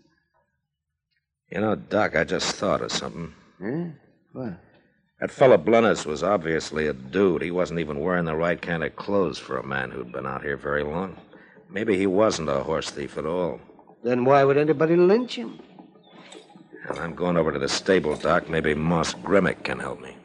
You 1.50 1.62
know, 1.62 1.76
Doc, 1.76 2.14
I 2.14 2.24
just 2.24 2.56
thought 2.56 2.82
of 2.82 2.92
something. 2.92 3.32
Eh? 3.64 3.86
What? 4.32 4.58
That 5.18 5.30
fellow 5.30 5.56
Blennis 5.56 6.04
was 6.04 6.22
obviously 6.22 6.88
a 6.88 6.92
dude. 6.92 7.40
He 7.40 7.50
wasn't 7.50 7.80
even 7.80 8.00
wearing 8.00 8.26
the 8.26 8.36
right 8.36 8.60
kind 8.60 8.84
of 8.84 8.94
clothes 8.96 9.38
for 9.38 9.56
a 9.56 9.66
man 9.66 9.90
who'd 9.90 10.12
been 10.12 10.26
out 10.26 10.42
here 10.42 10.58
very 10.58 10.82
long. 10.82 11.16
Maybe 11.70 11.96
he 11.96 12.06
wasn't 12.06 12.50
a 12.50 12.62
horse 12.62 12.90
thief 12.90 13.16
at 13.16 13.24
all. 13.24 13.60
Then 14.04 14.26
why 14.26 14.44
would 14.44 14.58
anybody 14.58 14.96
lynch 14.96 15.36
him? 15.36 15.58
Well, 16.88 16.98
I'm 16.98 17.14
going 17.14 17.38
over 17.38 17.52
to 17.52 17.58
the 17.58 17.68
stable, 17.68 18.16
Doc. 18.16 18.50
Maybe 18.50 18.74
Moss 18.74 19.14
Grimmick 19.14 19.62
can 19.64 19.78
help 19.78 20.00
me. 20.00 20.16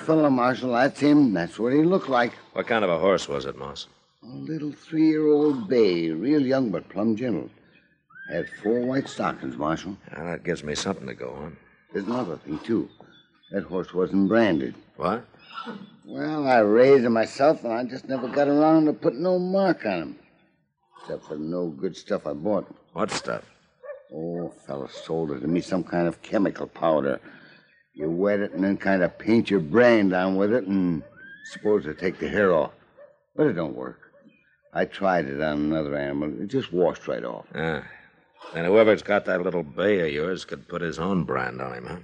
Fellow, 0.00 0.30
Marshal. 0.30 0.72
That's 0.72 1.00
him. 1.00 1.32
That's 1.32 1.58
what 1.58 1.72
he 1.72 1.82
looked 1.82 2.08
like. 2.08 2.32
What 2.52 2.66
kind 2.66 2.84
of 2.84 2.90
a 2.90 2.98
horse 2.98 3.28
was 3.28 3.44
it, 3.44 3.56
Moss? 3.56 3.86
A 4.22 4.26
little 4.26 4.72
three-year-old 4.72 5.68
bay, 5.68 6.10
real 6.10 6.42
young 6.44 6.70
but 6.70 6.88
plumb 6.88 7.16
gentle. 7.16 7.48
Had 8.30 8.48
four 8.62 8.80
white 8.80 9.08
stockings, 9.08 9.56
Marshal. 9.56 9.96
Well, 10.16 10.26
that 10.26 10.44
gives 10.44 10.62
me 10.62 10.74
something 10.74 11.06
to 11.06 11.14
go 11.14 11.30
on. 11.30 11.56
There's 11.92 12.06
another 12.06 12.36
thing, 12.36 12.58
too. 12.60 12.88
That 13.50 13.64
horse 13.64 13.92
wasn't 13.92 14.28
branded. 14.28 14.74
What? 14.96 15.24
Well, 16.06 16.46
I 16.46 16.58
raised 16.58 17.04
him 17.04 17.14
myself, 17.14 17.64
and 17.64 17.72
I 17.72 17.84
just 17.84 18.08
never 18.08 18.28
got 18.28 18.48
around 18.48 18.86
to 18.86 18.92
putting 18.92 19.22
no 19.22 19.38
mark 19.38 19.84
on 19.86 20.02
him. 20.02 20.16
Except 21.00 21.24
for 21.26 21.36
no 21.36 21.68
good 21.68 21.96
stuff 21.96 22.26
I 22.26 22.32
bought. 22.32 22.66
What 22.92 23.10
stuff? 23.10 23.44
Oh, 24.12 24.48
a 24.48 24.66
fellow 24.66 24.88
sold 24.88 25.30
it 25.32 25.40
to 25.40 25.46
me, 25.48 25.60
some 25.60 25.82
kind 25.82 26.06
of 26.06 26.20
chemical 26.22 26.66
powder. 26.66 27.20
You 27.94 28.10
wet 28.10 28.40
it 28.40 28.52
and 28.52 28.62
then 28.62 28.76
kind 28.76 29.02
of 29.02 29.18
paint 29.18 29.50
your 29.50 29.60
brand 29.60 30.12
on 30.12 30.36
with 30.36 30.52
it 30.52 30.64
and 30.64 31.02
supposed 31.52 31.86
to 31.86 31.94
take 31.94 32.18
the 32.18 32.28
hair 32.28 32.52
off. 32.52 32.72
But 33.36 33.46
it 33.46 33.54
don't 33.54 33.76
work. 33.76 34.12
I 34.72 34.84
tried 34.84 35.26
it 35.26 35.40
on 35.40 35.58
another 35.58 35.96
animal. 35.96 36.40
It 36.40 36.46
just 36.46 36.72
washed 36.72 37.08
right 37.08 37.24
off. 37.24 37.46
Ah. 37.54 37.82
And 38.54 38.66
whoever's 38.66 39.02
got 39.02 39.24
that 39.26 39.42
little 39.42 39.62
bay 39.62 40.00
of 40.00 40.12
yours 40.12 40.44
could 40.44 40.68
put 40.68 40.82
his 40.82 40.98
own 40.98 41.24
brand 41.24 41.60
on 41.60 41.74
him, 41.74 41.86
huh? 41.86 41.96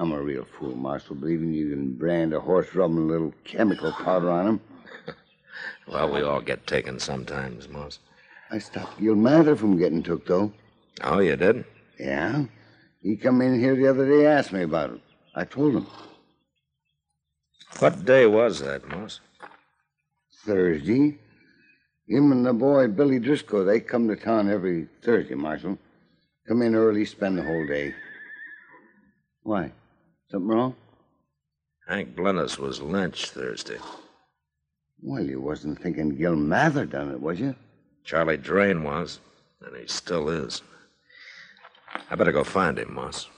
I'm 0.00 0.12
a 0.12 0.22
real 0.22 0.44
fool, 0.44 0.76
Marshal, 0.76 1.16
believing 1.16 1.52
you 1.52 1.70
can 1.70 1.94
brand 1.94 2.32
a 2.32 2.40
horse 2.40 2.72
rubbing 2.74 2.98
a 2.98 3.00
little 3.00 3.34
chemical 3.44 3.90
powder 3.90 4.30
on 4.30 4.46
him. 4.46 4.60
well, 5.88 6.08
we 6.12 6.22
all 6.22 6.40
get 6.40 6.66
taken 6.66 7.00
sometimes, 7.00 7.68
Moss. 7.68 7.98
I 8.50 8.58
stopped 8.58 9.00
Gil 9.00 9.16
Mather 9.16 9.56
from 9.56 9.76
getting 9.76 10.02
took, 10.02 10.24
though. 10.26 10.52
Oh, 11.02 11.18
you 11.18 11.36
did? 11.36 11.64
Yeah. 11.98 12.44
He 13.00 13.16
come 13.16 13.40
in 13.40 13.58
here 13.58 13.76
the 13.76 13.88
other 13.88 14.06
day, 14.06 14.26
and 14.26 14.38
asked 14.38 14.52
me 14.52 14.62
about 14.62 14.90
it. 14.90 15.00
I 15.34 15.44
told 15.44 15.74
him. 15.74 15.86
What 17.78 18.04
day 18.04 18.26
was 18.26 18.60
that, 18.60 18.88
Moss? 18.88 19.20
Thursday. 20.44 21.18
Him 22.08 22.32
and 22.32 22.44
the 22.44 22.52
boy 22.52 22.88
Billy 22.88 23.18
Driscoll, 23.18 23.64
they 23.64 23.80
come 23.80 24.08
to 24.08 24.16
town 24.16 24.50
every 24.50 24.88
Thursday, 25.02 25.34
Marshal. 25.34 25.78
Come 26.48 26.62
in 26.62 26.74
early, 26.74 27.04
spend 27.04 27.36
the 27.36 27.42
whole 27.42 27.66
day. 27.66 27.94
Why? 29.42 29.70
Something 30.30 30.48
wrong? 30.48 30.74
Hank 31.86 32.16
Blennis 32.16 32.58
was 32.58 32.80
lynched 32.80 33.30
Thursday. 33.30 33.78
Well, 35.02 35.22
you 35.22 35.40
wasn't 35.40 35.80
thinking 35.80 36.16
Gil 36.16 36.34
Mather 36.36 36.86
done 36.86 37.10
it, 37.10 37.20
was 37.20 37.38
you? 37.38 37.54
Charlie 38.04 38.36
Drain 38.38 38.82
was, 38.82 39.20
and 39.64 39.76
he 39.76 39.86
still 39.86 40.28
is. 40.30 40.62
I 42.10 42.14
better 42.14 42.32
go 42.32 42.44
find 42.44 42.78
him, 42.78 42.94
Moss. 42.94 43.28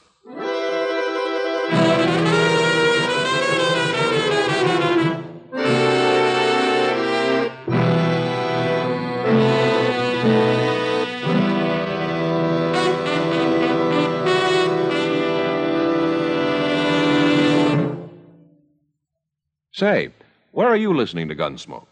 Say, 19.73 20.11
where 20.53 20.69
are 20.69 20.77
you 20.77 20.93
listening 20.95 21.29
to 21.29 21.35
Gunsmoke? 21.35 21.87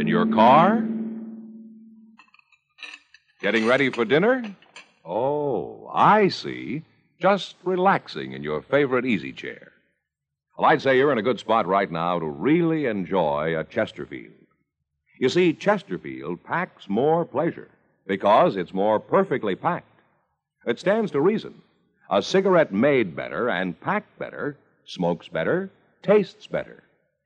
In 0.00 0.06
your 0.06 0.24
car? 0.24 0.87
Getting 3.40 3.66
ready 3.66 3.90
for 3.90 4.04
dinner? 4.04 4.42
Oh, 5.04 5.88
I 5.92 6.28
see. 6.28 6.82
Just 7.20 7.56
relaxing 7.64 8.32
in 8.32 8.42
your 8.42 8.62
favorite 8.62 9.06
easy 9.06 9.32
chair. 9.32 9.72
Well, 10.56 10.70
I'd 10.70 10.82
say 10.82 10.96
you're 10.96 11.12
in 11.12 11.18
a 11.18 11.22
good 11.22 11.38
spot 11.38 11.66
right 11.66 11.90
now 11.90 12.18
to 12.18 12.26
really 12.26 12.86
enjoy 12.86 13.58
a 13.58 13.64
Chesterfield. 13.64 14.32
You 15.20 15.28
see, 15.28 15.52
Chesterfield 15.52 16.42
packs 16.44 16.88
more 16.88 17.24
pleasure 17.24 17.70
because 18.06 18.56
it's 18.56 18.74
more 18.74 18.98
perfectly 18.98 19.54
packed. 19.54 20.00
It 20.66 20.78
stands 20.78 21.12
to 21.12 21.20
reason. 21.20 21.62
A 22.10 22.22
cigarette 22.22 22.72
made 22.72 23.14
better 23.14 23.48
and 23.48 23.80
packed 23.80 24.18
better 24.18 24.56
smokes 24.88 25.28
better, 25.28 25.70
tastes 26.02 26.46
better. 26.46 26.82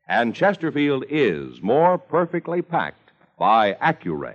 And 0.08 0.34
Chesterfield 0.34 1.04
is 1.08 1.62
more 1.62 1.96
perfectly 1.96 2.60
packed 2.60 3.12
by 3.38 3.74
Accuray. 3.74 4.34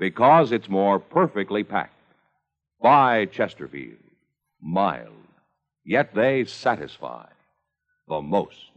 because 0.00 0.50
it's 0.50 0.68
more 0.68 0.98
perfectly 0.98 1.62
packed. 1.62 1.94
By 2.82 3.26
Chesterfield. 3.26 3.98
Mild, 4.62 5.12
yet 5.84 6.14
they 6.14 6.44
satisfy 6.44 7.26
the 8.08 8.20
most. 8.20 8.70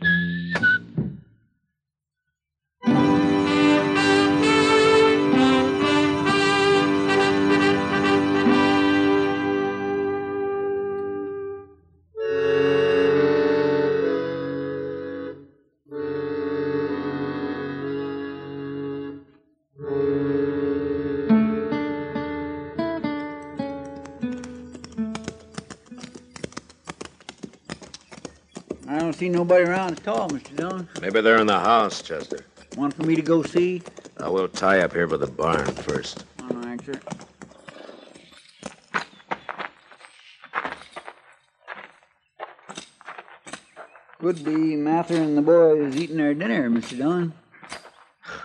See 29.24 29.30
nobody 29.30 29.64
around 29.64 30.00
at 30.00 30.08
all, 30.10 30.30
Mr. 30.30 30.54
Dillon. 30.54 30.90
Maybe 31.02 31.22
they're 31.22 31.38
in 31.38 31.48
the 31.48 31.58
house, 31.60 32.02
Chester. 32.02 32.46
One 32.76 32.92
for 32.92 33.04
me 33.04 33.16
to 33.16 33.22
go 33.22 33.42
see? 33.42 33.82
I 34.18 34.28
will 34.28 34.50
tie 34.50 34.80
up 34.82 34.92
here 34.92 35.08
by 35.08 35.16
the 35.16 35.28
barn 35.28 35.66
first. 35.66 36.26
All 36.42 36.58
right, 36.58 36.80
sir. 36.84 37.00
Could 44.20 44.44
be 44.44 44.76
Mather 44.76 45.16
and 45.16 45.38
the 45.38 45.42
boys 45.42 45.96
eating 45.96 46.18
their 46.18 46.34
dinner, 46.34 46.70
Mr. 46.70 46.98
Dillon. 46.98 47.34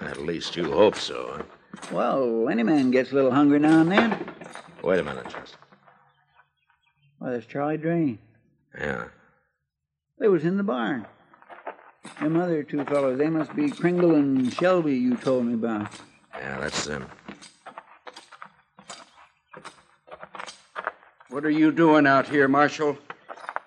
At 0.01 0.19
least 0.19 0.57
you 0.57 0.71
hope 0.71 0.95
so. 0.95 1.35
Huh? 1.38 1.43
Well, 1.91 2.49
any 2.49 2.62
man 2.62 2.93
gets 2.93 3.11
a 3.11 3.17
little 3.17 3.33
hungry 3.33 3.59
now 3.59 3.81
and 3.81 3.91
then. 3.91 4.33
Wait 4.85 5.01
a 5.01 5.03
minute, 5.03 5.25
Chester. 5.25 5.59
Why, 7.19 7.31
there's 7.31 7.47
Charlie 7.47 7.79
Drain. 7.79 8.21
Yeah. 8.79 9.07
They 10.18 10.28
was 10.28 10.44
in 10.44 10.57
the 10.57 10.62
barn. 10.62 11.07
Them 12.20 12.37
other 12.40 12.62
two 12.62 12.85
fellows, 12.85 13.18
they 13.18 13.28
must 13.28 13.54
be 13.54 13.70
Kringle 13.70 14.14
and 14.14 14.52
Shelby 14.52 14.96
you 14.96 15.16
told 15.16 15.46
me 15.46 15.54
about. 15.54 15.88
Yeah, 16.35 16.59
that's 16.61 16.85
them. 16.85 17.07
What 21.31 21.44
are 21.44 21.50
you 21.50 21.70
doing 21.70 22.07
out 22.07 22.26
here, 22.26 22.48
Marshal? 22.48 22.96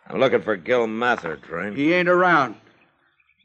I'm 0.07 0.19
looking 0.19 0.41
for 0.41 0.57
Gil 0.57 0.87
Mather, 0.87 1.37
Drain. 1.37 1.75
He 1.75 1.93
ain't 1.93 2.09
around. 2.09 2.55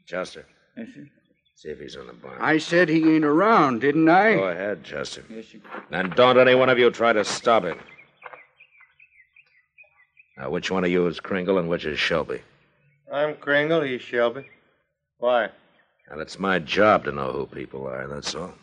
Chester, 0.05 0.45
Yes, 0.75 0.87
sir. 0.95 1.07
see 1.55 1.69
if 1.69 1.79
he's 1.79 1.95
in 1.95 2.07
the 2.07 2.13
barn. 2.13 2.37
I 2.41 2.57
said 2.57 2.89
he 2.89 3.15
ain't 3.15 3.25
around, 3.25 3.81
didn't 3.81 4.09
I? 4.09 4.35
Go 4.35 4.45
ahead, 4.45 4.83
Chester. 4.83 5.23
Yes, 5.29 5.45
sir. 5.47 5.59
And 5.91 6.13
don't 6.15 6.37
any 6.39 6.55
one 6.55 6.69
of 6.69 6.79
you 6.79 6.89
try 6.89 7.13
to 7.13 7.23
stop 7.23 7.63
him. 7.63 7.77
Now, 10.37 10.49
which 10.49 10.71
one 10.71 10.83
of 10.83 10.89
you 10.89 11.05
is 11.07 11.19
Kringle 11.19 11.57
and 11.57 11.69
which 11.69 11.85
is 11.85 11.99
Shelby? 11.99 12.41
I'm 13.11 13.35
Kringle, 13.35 13.81
he's 13.81 14.01
Shelby. 14.01 14.45
Why? 15.19 15.49
And 16.09 16.21
it's 16.21 16.39
my 16.39 16.59
job 16.59 17.05
to 17.05 17.11
know 17.11 17.31
who 17.31 17.45
people 17.45 17.87
are, 17.87 18.07
that's 18.07 18.35
all. 18.35 18.53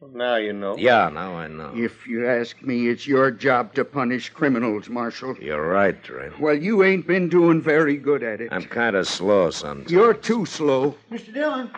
Well, 0.00 0.10
now 0.12 0.36
you 0.36 0.52
know. 0.52 0.76
Yeah, 0.76 1.08
now 1.08 1.34
I 1.34 1.46
know. 1.46 1.72
If 1.74 2.06
you 2.06 2.28
ask 2.28 2.60
me, 2.62 2.88
it's 2.88 3.06
your 3.06 3.30
job 3.30 3.74
to 3.74 3.84
punish 3.84 4.28
criminals, 4.30 4.88
Marshal. 4.88 5.36
You're 5.40 5.68
right, 5.68 6.00
Drain. 6.02 6.32
Well, 6.40 6.56
you 6.56 6.82
ain't 6.82 7.06
been 7.06 7.28
doing 7.28 7.62
very 7.62 7.96
good 7.96 8.22
at 8.22 8.40
it. 8.40 8.48
I'm 8.50 8.64
kind 8.64 8.96
of 8.96 9.06
slow 9.06 9.50
sometimes. 9.50 9.90
You're 9.90 10.14
too 10.14 10.44
slow. 10.46 10.96
Mr. 11.10 11.32
Dillon. 11.32 11.70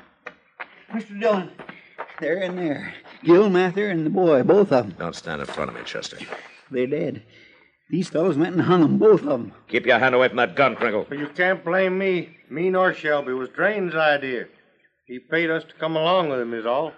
Mr. 0.93 1.21
Dillon. 1.21 1.51
They're 2.21 2.39
in 2.39 2.57
there. 2.57 2.95
Gil 3.23 3.51
Mather 3.51 3.91
and 3.91 4.07
the 4.07 4.11
boy, 4.11 4.43
both 4.43 4.73
of 4.73 4.87
them. 4.87 4.97
Don't 4.99 5.15
stand 5.15 5.43
in 5.43 5.47
front 5.47 5.71
of 5.71 5.77
me, 5.77 5.83
Chester. 5.85 6.19
They're 6.71 6.87
dead. 6.87 7.23
These 7.89 8.09
fellows 8.09 8.37
went 8.37 8.55
and 8.55 8.63
hung 8.63 8.81
them, 8.81 8.99
both 8.99 9.21
of 9.21 9.29
them. 9.29 9.53
Keep 9.69 9.87
your 9.87 9.99
hand 9.99 10.15
away 10.15 10.29
from 10.29 10.39
that 10.39 10.57
gun, 10.57 10.75
Kringle. 10.75 11.07
But 11.09 11.19
you 11.19 11.29
can't 11.29 11.65
blame 11.65 11.97
me. 11.97 12.37
Me 12.51 12.69
nor 12.69 12.93
Shelby. 12.93 13.31
It 13.31 13.35
was 13.35 13.49
Drain's 13.51 13.95
idea. 13.95 14.47
He 15.07 15.21
paid 15.21 15.51
us 15.51 15.63
to 15.65 15.75
come 15.75 15.97
along 15.97 16.31
with 16.31 16.41
him, 16.41 16.53
is 16.53 16.67
all. 16.67 16.93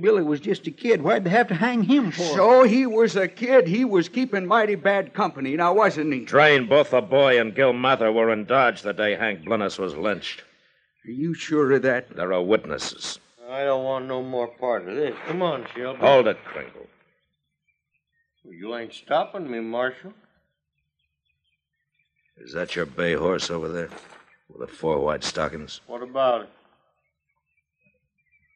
Billy 0.00 0.22
was 0.22 0.40
just 0.40 0.66
a 0.66 0.70
kid. 0.70 1.02
Why'd 1.02 1.24
they 1.24 1.30
have 1.30 1.48
to 1.48 1.54
hang 1.54 1.84
him 1.84 2.10
for? 2.10 2.22
So 2.22 2.64
he 2.64 2.86
was 2.86 3.16
a 3.16 3.28
kid. 3.28 3.66
He 3.66 3.84
was 3.84 4.08
keeping 4.08 4.46
mighty 4.46 4.74
bad 4.74 5.14
company, 5.14 5.56
now 5.56 5.72
wasn't 5.74 6.12
he? 6.12 6.24
Drain, 6.24 6.68
both 6.68 6.90
the 6.90 7.00
boy 7.00 7.40
and 7.40 7.54
Gil 7.54 7.72
Mather 7.72 8.12
were 8.12 8.32
in 8.32 8.44
Dodge 8.44 8.82
the 8.82 8.92
day 8.92 9.14
Hank 9.14 9.44
Blinnis 9.44 9.78
was 9.78 9.96
lynched. 9.96 10.42
Are 11.06 11.10
you 11.10 11.34
sure 11.34 11.72
of 11.72 11.82
that? 11.82 12.14
There 12.14 12.32
are 12.32 12.42
witnesses. 12.42 13.18
I 13.48 13.64
don't 13.64 13.84
want 13.84 14.06
no 14.06 14.22
more 14.22 14.48
part 14.48 14.88
of 14.88 14.94
this. 14.94 15.14
Come 15.26 15.42
on, 15.42 15.66
Shelby. 15.74 16.00
Hold 16.00 16.26
it, 16.26 16.38
Kringle. 16.44 16.86
You 18.44 18.76
ain't 18.76 18.92
stopping 18.92 19.50
me, 19.50 19.60
Marshal. 19.60 20.12
Is 22.36 22.52
that 22.54 22.74
your 22.74 22.86
bay 22.86 23.14
horse 23.14 23.50
over 23.50 23.68
there? 23.68 23.90
With 24.48 24.68
the 24.68 24.74
four 24.74 24.98
white 25.00 25.24
stockings? 25.24 25.80
What 25.86 26.02
about 26.02 26.42
it? 26.42 26.48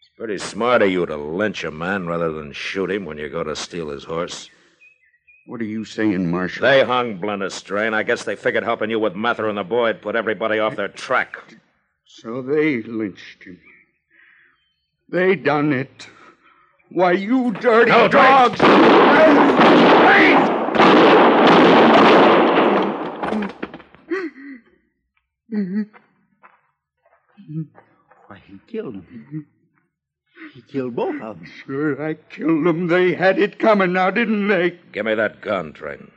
It's 0.00 0.10
pretty 0.18 0.38
smart 0.38 0.82
of 0.82 0.90
you 0.90 1.06
to 1.06 1.16
lynch 1.16 1.64
a 1.64 1.70
man 1.70 2.06
rather 2.06 2.32
than 2.32 2.52
shoot 2.52 2.90
him 2.90 3.04
when 3.04 3.18
you 3.18 3.28
go 3.28 3.44
to 3.44 3.56
steal 3.56 3.90
his 3.90 4.04
horse. 4.04 4.50
What 5.46 5.60
are 5.60 5.64
you 5.64 5.84
saying, 5.84 6.30
Marshal? 6.30 6.62
They 6.62 6.82
hung 6.82 7.18
Blinnis, 7.18 7.62
Drain. 7.62 7.94
I 7.94 8.02
guess 8.02 8.24
they 8.24 8.34
figured 8.34 8.64
helping 8.64 8.90
you 8.90 8.98
with 8.98 9.14
Mather 9.14 9.48
and 9.48 9.56
the 9.56 9.62
boy 9.62 9.84
would 9.84 10.02
put 10.02 10.16
everybody 10.16 10.58
off 10.58 10.74
their 10.74 10.88
track. 10.88 11.36
So 12.04 12.42
they 12.42 12.82
lynched 12.82 13.44
him. 13.44 13.60
They 15.08 15.36
done 15.36 15.72
it. 15.72 16.08
Why, 16.90 17.12
you 17.12 17.52
dirty 17.52 17.90
No, 17.90 18.08
Drake. 25.56 25.88
dogs! 25.88 27.68
Why, 28.26 28.42
he 28.46 28.58
killed 28.66 28.94
him. 28.94 29.02
Mm-hmm. 29.02 29.40
He 30.54 30.62
killed 30.62 30.96
both 30.96 31.20
of 31.22 31.38
them. 31.38 31.50
Sure, 31.64 32.02
I 32.02 32.14
killed 32.14 32.66
them. 32.66 32.88
They 32.88 33.14
had 33.14 33.38
it 33.38 33.58
coming 33.58 33.92
now, 33.92 34.10
didn't 34.10 34.48
they? 34.48 34.78
Give 34.92 35.06
me 35.06 35.14
that 35.14 35.40
gun, 35.40 35.72
Drain. 35.72 36.10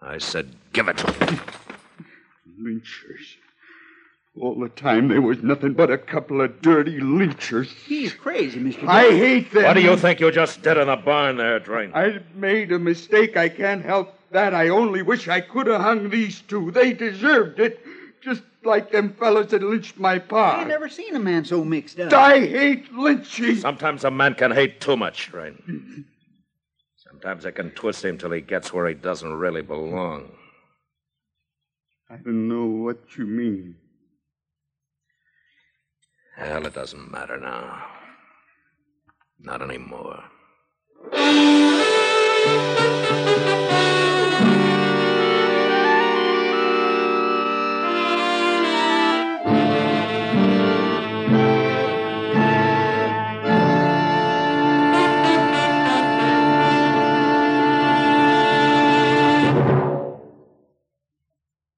I 0.00 0.18
said, 0.18 0.54
give 0.72 0.88
it. 0.88 0.96
Lynchers. 2.60 3.36
All 4.40 4.54
the 4.58 4.68
time 4.68 5.08
there 5.08 5.20
was 5.20 5.42
nothing 5.42 5.72
but 5.72 5.90
a 5.90 5.98
couple 5.98 6.40
of 6.40 6.60
dirty 6.62 6.98
lynchers. 7.00 7.66
He's 7.86 8.12
crazy, 8.12 8.60
Mr. 8.60 8.80
Dillon. 8.80 8.88
I 8.88 9.10
hate 9.10 9.50
them. 9.52 9.64
What 9.64 9.74
do 9.74 9.80
you 9.80 9.96
think 9.96 10.20
You're 10.20 10.30
just 10.30 10.62
dead 10.62 10.78
in 10.78 10.86
the 10.86 10.96
barn 10.96 11.36
there, 11.38 11.58
Drain? 11.58 11.90
I 11.94 12.20
made 12.34 12.70
a 12.70 12.78
mistake. 12.78 13.36
I 13.36 13.48
can't 13.48 13.84
help 13.84 14.14
that. 14.30 14.54
I 14.54 14.68
only 14.68 15.02
wish 15.02 15.28
I 15.28 15.40
could 15.40 15.66
have 15.66 15.80
hung 15.80 16.10
these 16.10 16.40
two. 16.42 16.70
They 16.70 16.92
deserved 16.92 17.58
it. 17.58 17.80
Just 18.20 18.42
like 18.64 18.90
them 18.92 19.14
fellas 19.14 19.50
that 19.50 19.62
lynched 19.62 19.98
my 19.98 20.14
I 20.14 20.18
pa. 20.18 20.58
ain't 20.60 20.68
never 20.68 20.88
seen 20.88 21.16
a 21.16 21.20
man 21.20 21.44
so 21.44 21.64
mixed 21.64 21.98
up. 21.98 22.12
I 22.12 22.40
hate 22.40 22.92
lynching. 22.92 23.56
Sometimes 23.56 24.04
a 24.04 24.10
man 24.10 24.34
can 24.34 24.50
hate 24.50 24.80
too 24.80 24.96
much, 24.96 25.30
Drain. 25.30 26.04
Sometimes 26.96 27.44
it 27.44 27.52
can 27.52 27.70
twist 27.72 28.04
him 28.04 28.18
till 28.18 28.30
he 28.32 28.40
gets 28.40 28.72
where 28.72 28.86
he 28.86 28.94
doesn't 28.94 29.32
really 29.32 29.62
belong. 29.62 30.30
I 32.10 32.16
don't 32.16 32.48
know 32.48 32.66
what 32.66 32.98
you 33.16 33.26
mean. 33.26 33.76
Hell, 36.38 36.66
it 36.66 36.74
doesn't 36.74 37.10
matter 37.10 37.36
now. 37.36 37.84
Not 39.40 39.60
anymore. 39.60 40.22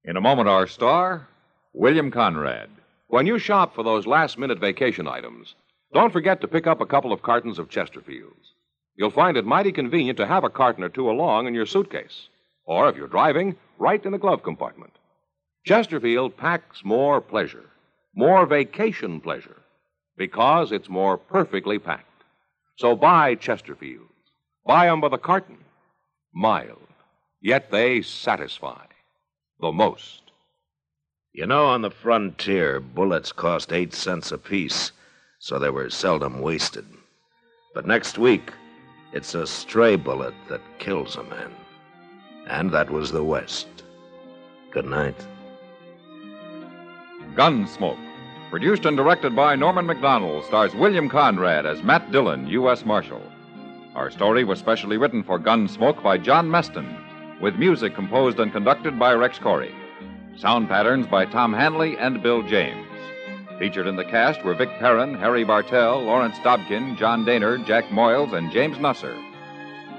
In 0.03 0.17
a 0.17 0.21
moment, 0.21 0.47
our 0.47 0.67
star, 0.67 1.27
William 1.73 2.11
Conrad. 2.11 2.69
When 3.11 3.27
you 3.27 3.39
shop 3.39 3.75
for 3.75 3.83
those 3.83 4.07
last 4.07 4.37
minute 4.37 4.57
vacation 4.57 5.05
items, 5.05 5.53
don't 5.93 6.13
forget 6.13 6.39
to 6.39 6.47
pick 6.47 6.65
up 6.65 6.79
a 6.79 6.85
couple 6.85 7.11
of 7.11 7.21
cartons 7.21 7.59
of 7.59 7.67
Chesterfields. 7.67 8.53
You'll 8.95 9.09
find 9.09 9.35
it 9.35 9.43
mighty 9.43 9.73
convenient 9.73 10.15
to 10.19 10.25
have 10.25 10.45
a 10.45 10.49
carton 10.49 10.81
or 10.81 10.87
two 10.87 11.11
along 11.11 11.45
in 11.45 11.53
your 11.53 11.65
suitcase, 11.65 12.29
or 12.63 12.87
if 12.87 12.95
you're 12.95 13.09
driving, 13.09 13.57
right 13.77 14.01
in 14.05 14.13
the 14.13 14.17
glove 14.17 14.43
compartment. 14.43 14.93
Chesterfield 15.65 16.37
packs 16.37 16.85
more 16.85 17.19
pleasure, 17.19 17.65
more 18.15 18.45
vacation 18.45 19.19
pleasure, 19.19 19.61
because 20.15 20.71
it's 20.71 20.87
more 20.87 21.17
perfectly 21.17 21.79
packed. 21.79 22.23
So 22.77 22.95
buy 22.95 23.35
Chesterfields. 23.35 24.07
Buy 24.65 24.87
'em 24.87 25.01
by 25.01 25.09
the 25.09 25.17
carton. 25.17 25.57
Mild, 26.33 26.87
yet 27.41 27.71
they 27.71 28.03
satisfy 28.03 28.85
the 29.59 29.73
most. 29.73 30.30
You 31.33 31.47
know, 31.47 31.67
on 31.67 31.81
the 31.81 31.89
frontier, 31.89 32.81
bullets 32.81 33.31
cost 33.31 33.71
eight 33.71 33.93
cents 33.93 34.33
apiece, 34.33 34.91
so 35.39 35.57
they 35.57 35.69
were 35.69 35.89
seldom 35.89 36.41
wasted. 36.41 36.85
But 37.73 37.87
next 37.87 38.17
week, 38.17 38.51
it's 39.13 39.33
a 39.33 39.47
stray 39.47 39.95
bullet 39.95 40.33
that 40.49 40.59
kills 40.77 41.15
a 41.15 41.23
man. 41.23 41.51
And 42.47 42.69
that 42.71 42.89
was 42.89 43.13
the 43.13 43.23
West. 43.23 43.67
Good 44.71 44.85
night. 44.85 45.15
Gunsmoke. 47.33 47.97
Produced 48.49 48.85
and 48.85 48.97
directed 48.97 49.33
by 49.33 49.55
Norman 49.55 49.85
Macdonnell, 49.87 50.45
stars 50.47 50.75
William 50.75 51.07
Conrad 51.07 51.65
as 51.65 51.81
Matt 51.81 52.11
Dillon, 52.11 52.45
U.S. 52.47 52.83
Marshal. 52.83 53.21
Our 53.95 54.11
story 54.11 54.43
was 54.43 54.59
specially 54.59 54.97
written 54.97 55.23
for 55.23 55.39
Gunsmoke 55.39 56.03
by 56.03 56.17
John 56.17 56.49
Meston, 56.49 56.93
with 57.39 57.55
music 57.55 57.95
composed 57.95 58.41
and 58.41 58.51
conducted 58.51 58.99
by 58.99 59.13
Rex 59.13 59.39
Koury. 59.39 59.73
Sound 60.37 60.69
patterns 60.69 61.05
by 61.07 61.25
Tom 61.25 61.53
Hanley 61.53 61.97
and 61.97 62.23
Bill 62.23 62.41
James. 62.41 62.87
Featured 63.59 63.85
in 63.85 63.95
the 63.95 64.05
cast 64.05 64.43
were 64.43 64.55
Vic 64.55 64.69
Perrin, 64.79 65.13
Harry 65.13 65.43
Bartell, 65.43 66.01
Lawrence 66.01 66.37
Dobkin, 66.37 66.97
John 66.97 67.25
Dehner, 67.25 67.63
Jack 67.65 67.85
Moyles, 67.89 68.33
and 68.33 68.51
James 68.51 68.77
Nusser. 68.77 69.15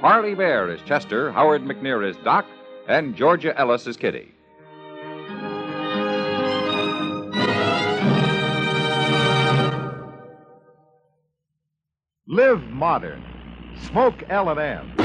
Parley 0.01 0.35
Baer 0.35 0.69
is 0.69 0.81
Chester, 0.83 1.31
Howard 1.31 1.63
McNear 1.63 2.05
is 2.09 2.17
Doc, 2.25 2.45
and 2.89 3.15
Georgia 3.15 3.57
Ellis 3.57 3.87
is 3.87 3.97
Kitty. 3.97 4.35
Live 12.27 12.63
modern. 12.71 13.23
Smoke 13.87 14.25
L&M. 14.29 14.97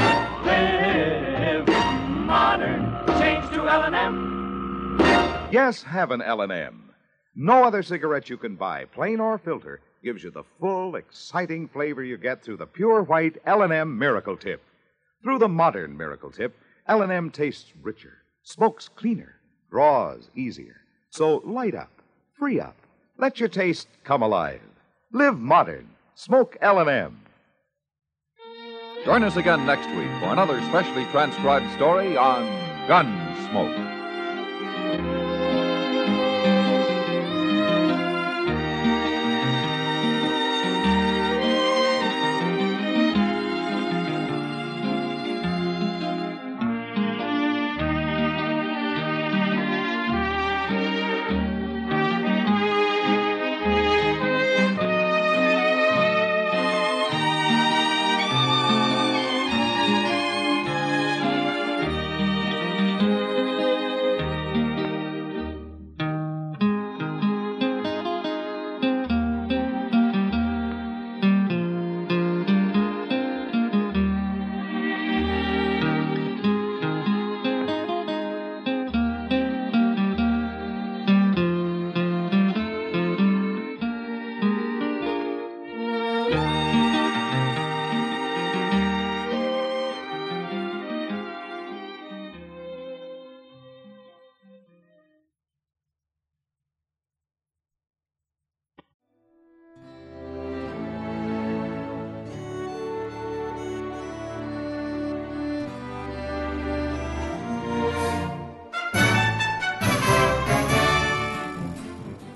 Live 0.46 1.68
modern. 2.26 3.20
Change 3.20 3.50
to 3.54 3.68
L&M. 3.68 4.37
Yes, 5.50 5.82
have 5.84 6.12
an 6.12 6.22
L&M. 6.22 6.92
No 7.34 7.64
other 7.64 7.82
cigarette 7.82 8.30
you 8.30 8.36
can 8.36 8.56
buy, 8.58 8.84
plain 8.86 9.22
or 9.22 9.38
filter, 9.38 9.80
gives 10.04 10.22
you 10.22 10.30
the 10.30 10.44
full, 10.60 10.96
exciting 10.96 11.70
flavor 11.70 12.04
you 12.04 12.18
get 12.18 12.44
through 12.44 12.58
the 12.58 12.66
pure 12.66 13.02
white 13.04 13.38
L&M 13.46 13.98
Miracle 13.98 14.36
Tip. 14.36 14.62
Through 15.24 15.40
the 15.40 15.48
modern 15.48 15.96
Miracle 15.96 16.32
Tip, 16.32 16.54
L&M 16.88 17.32
tastes 17.32 17.72
richer, 17.82 18.18
smokes 18.44 18.90
cleaner, 18.90 19.36
draws 19.72 20.30
easier. 20.36 20.82
So 21.12 21.42
light 21.46 21.76
up, 21.76 21.92
free 22.38 22.60
up, 22.60 22.76
let 23.18 23.40
your 23.40 23.50
taste 23.50 23.88
come 24.04 24.22
alive. 24.22 24.62
Live 25.14 25.40
modern. 25.40 25.90
Smoke 26.16 26.58
L&M. 26.62 27.20
Join 29.06 29.24
us 29.24 29.38
again 29.38 29.66
next 29.66 29.88
week 29.96 30.10
for 30.20 30.34
another 30.34 30.62
specially 30.64 31.06
transcribed 31.06 31.72
story 31.76 32.18
on 32.18 32.46
Gunsmoke. 32.88 33.87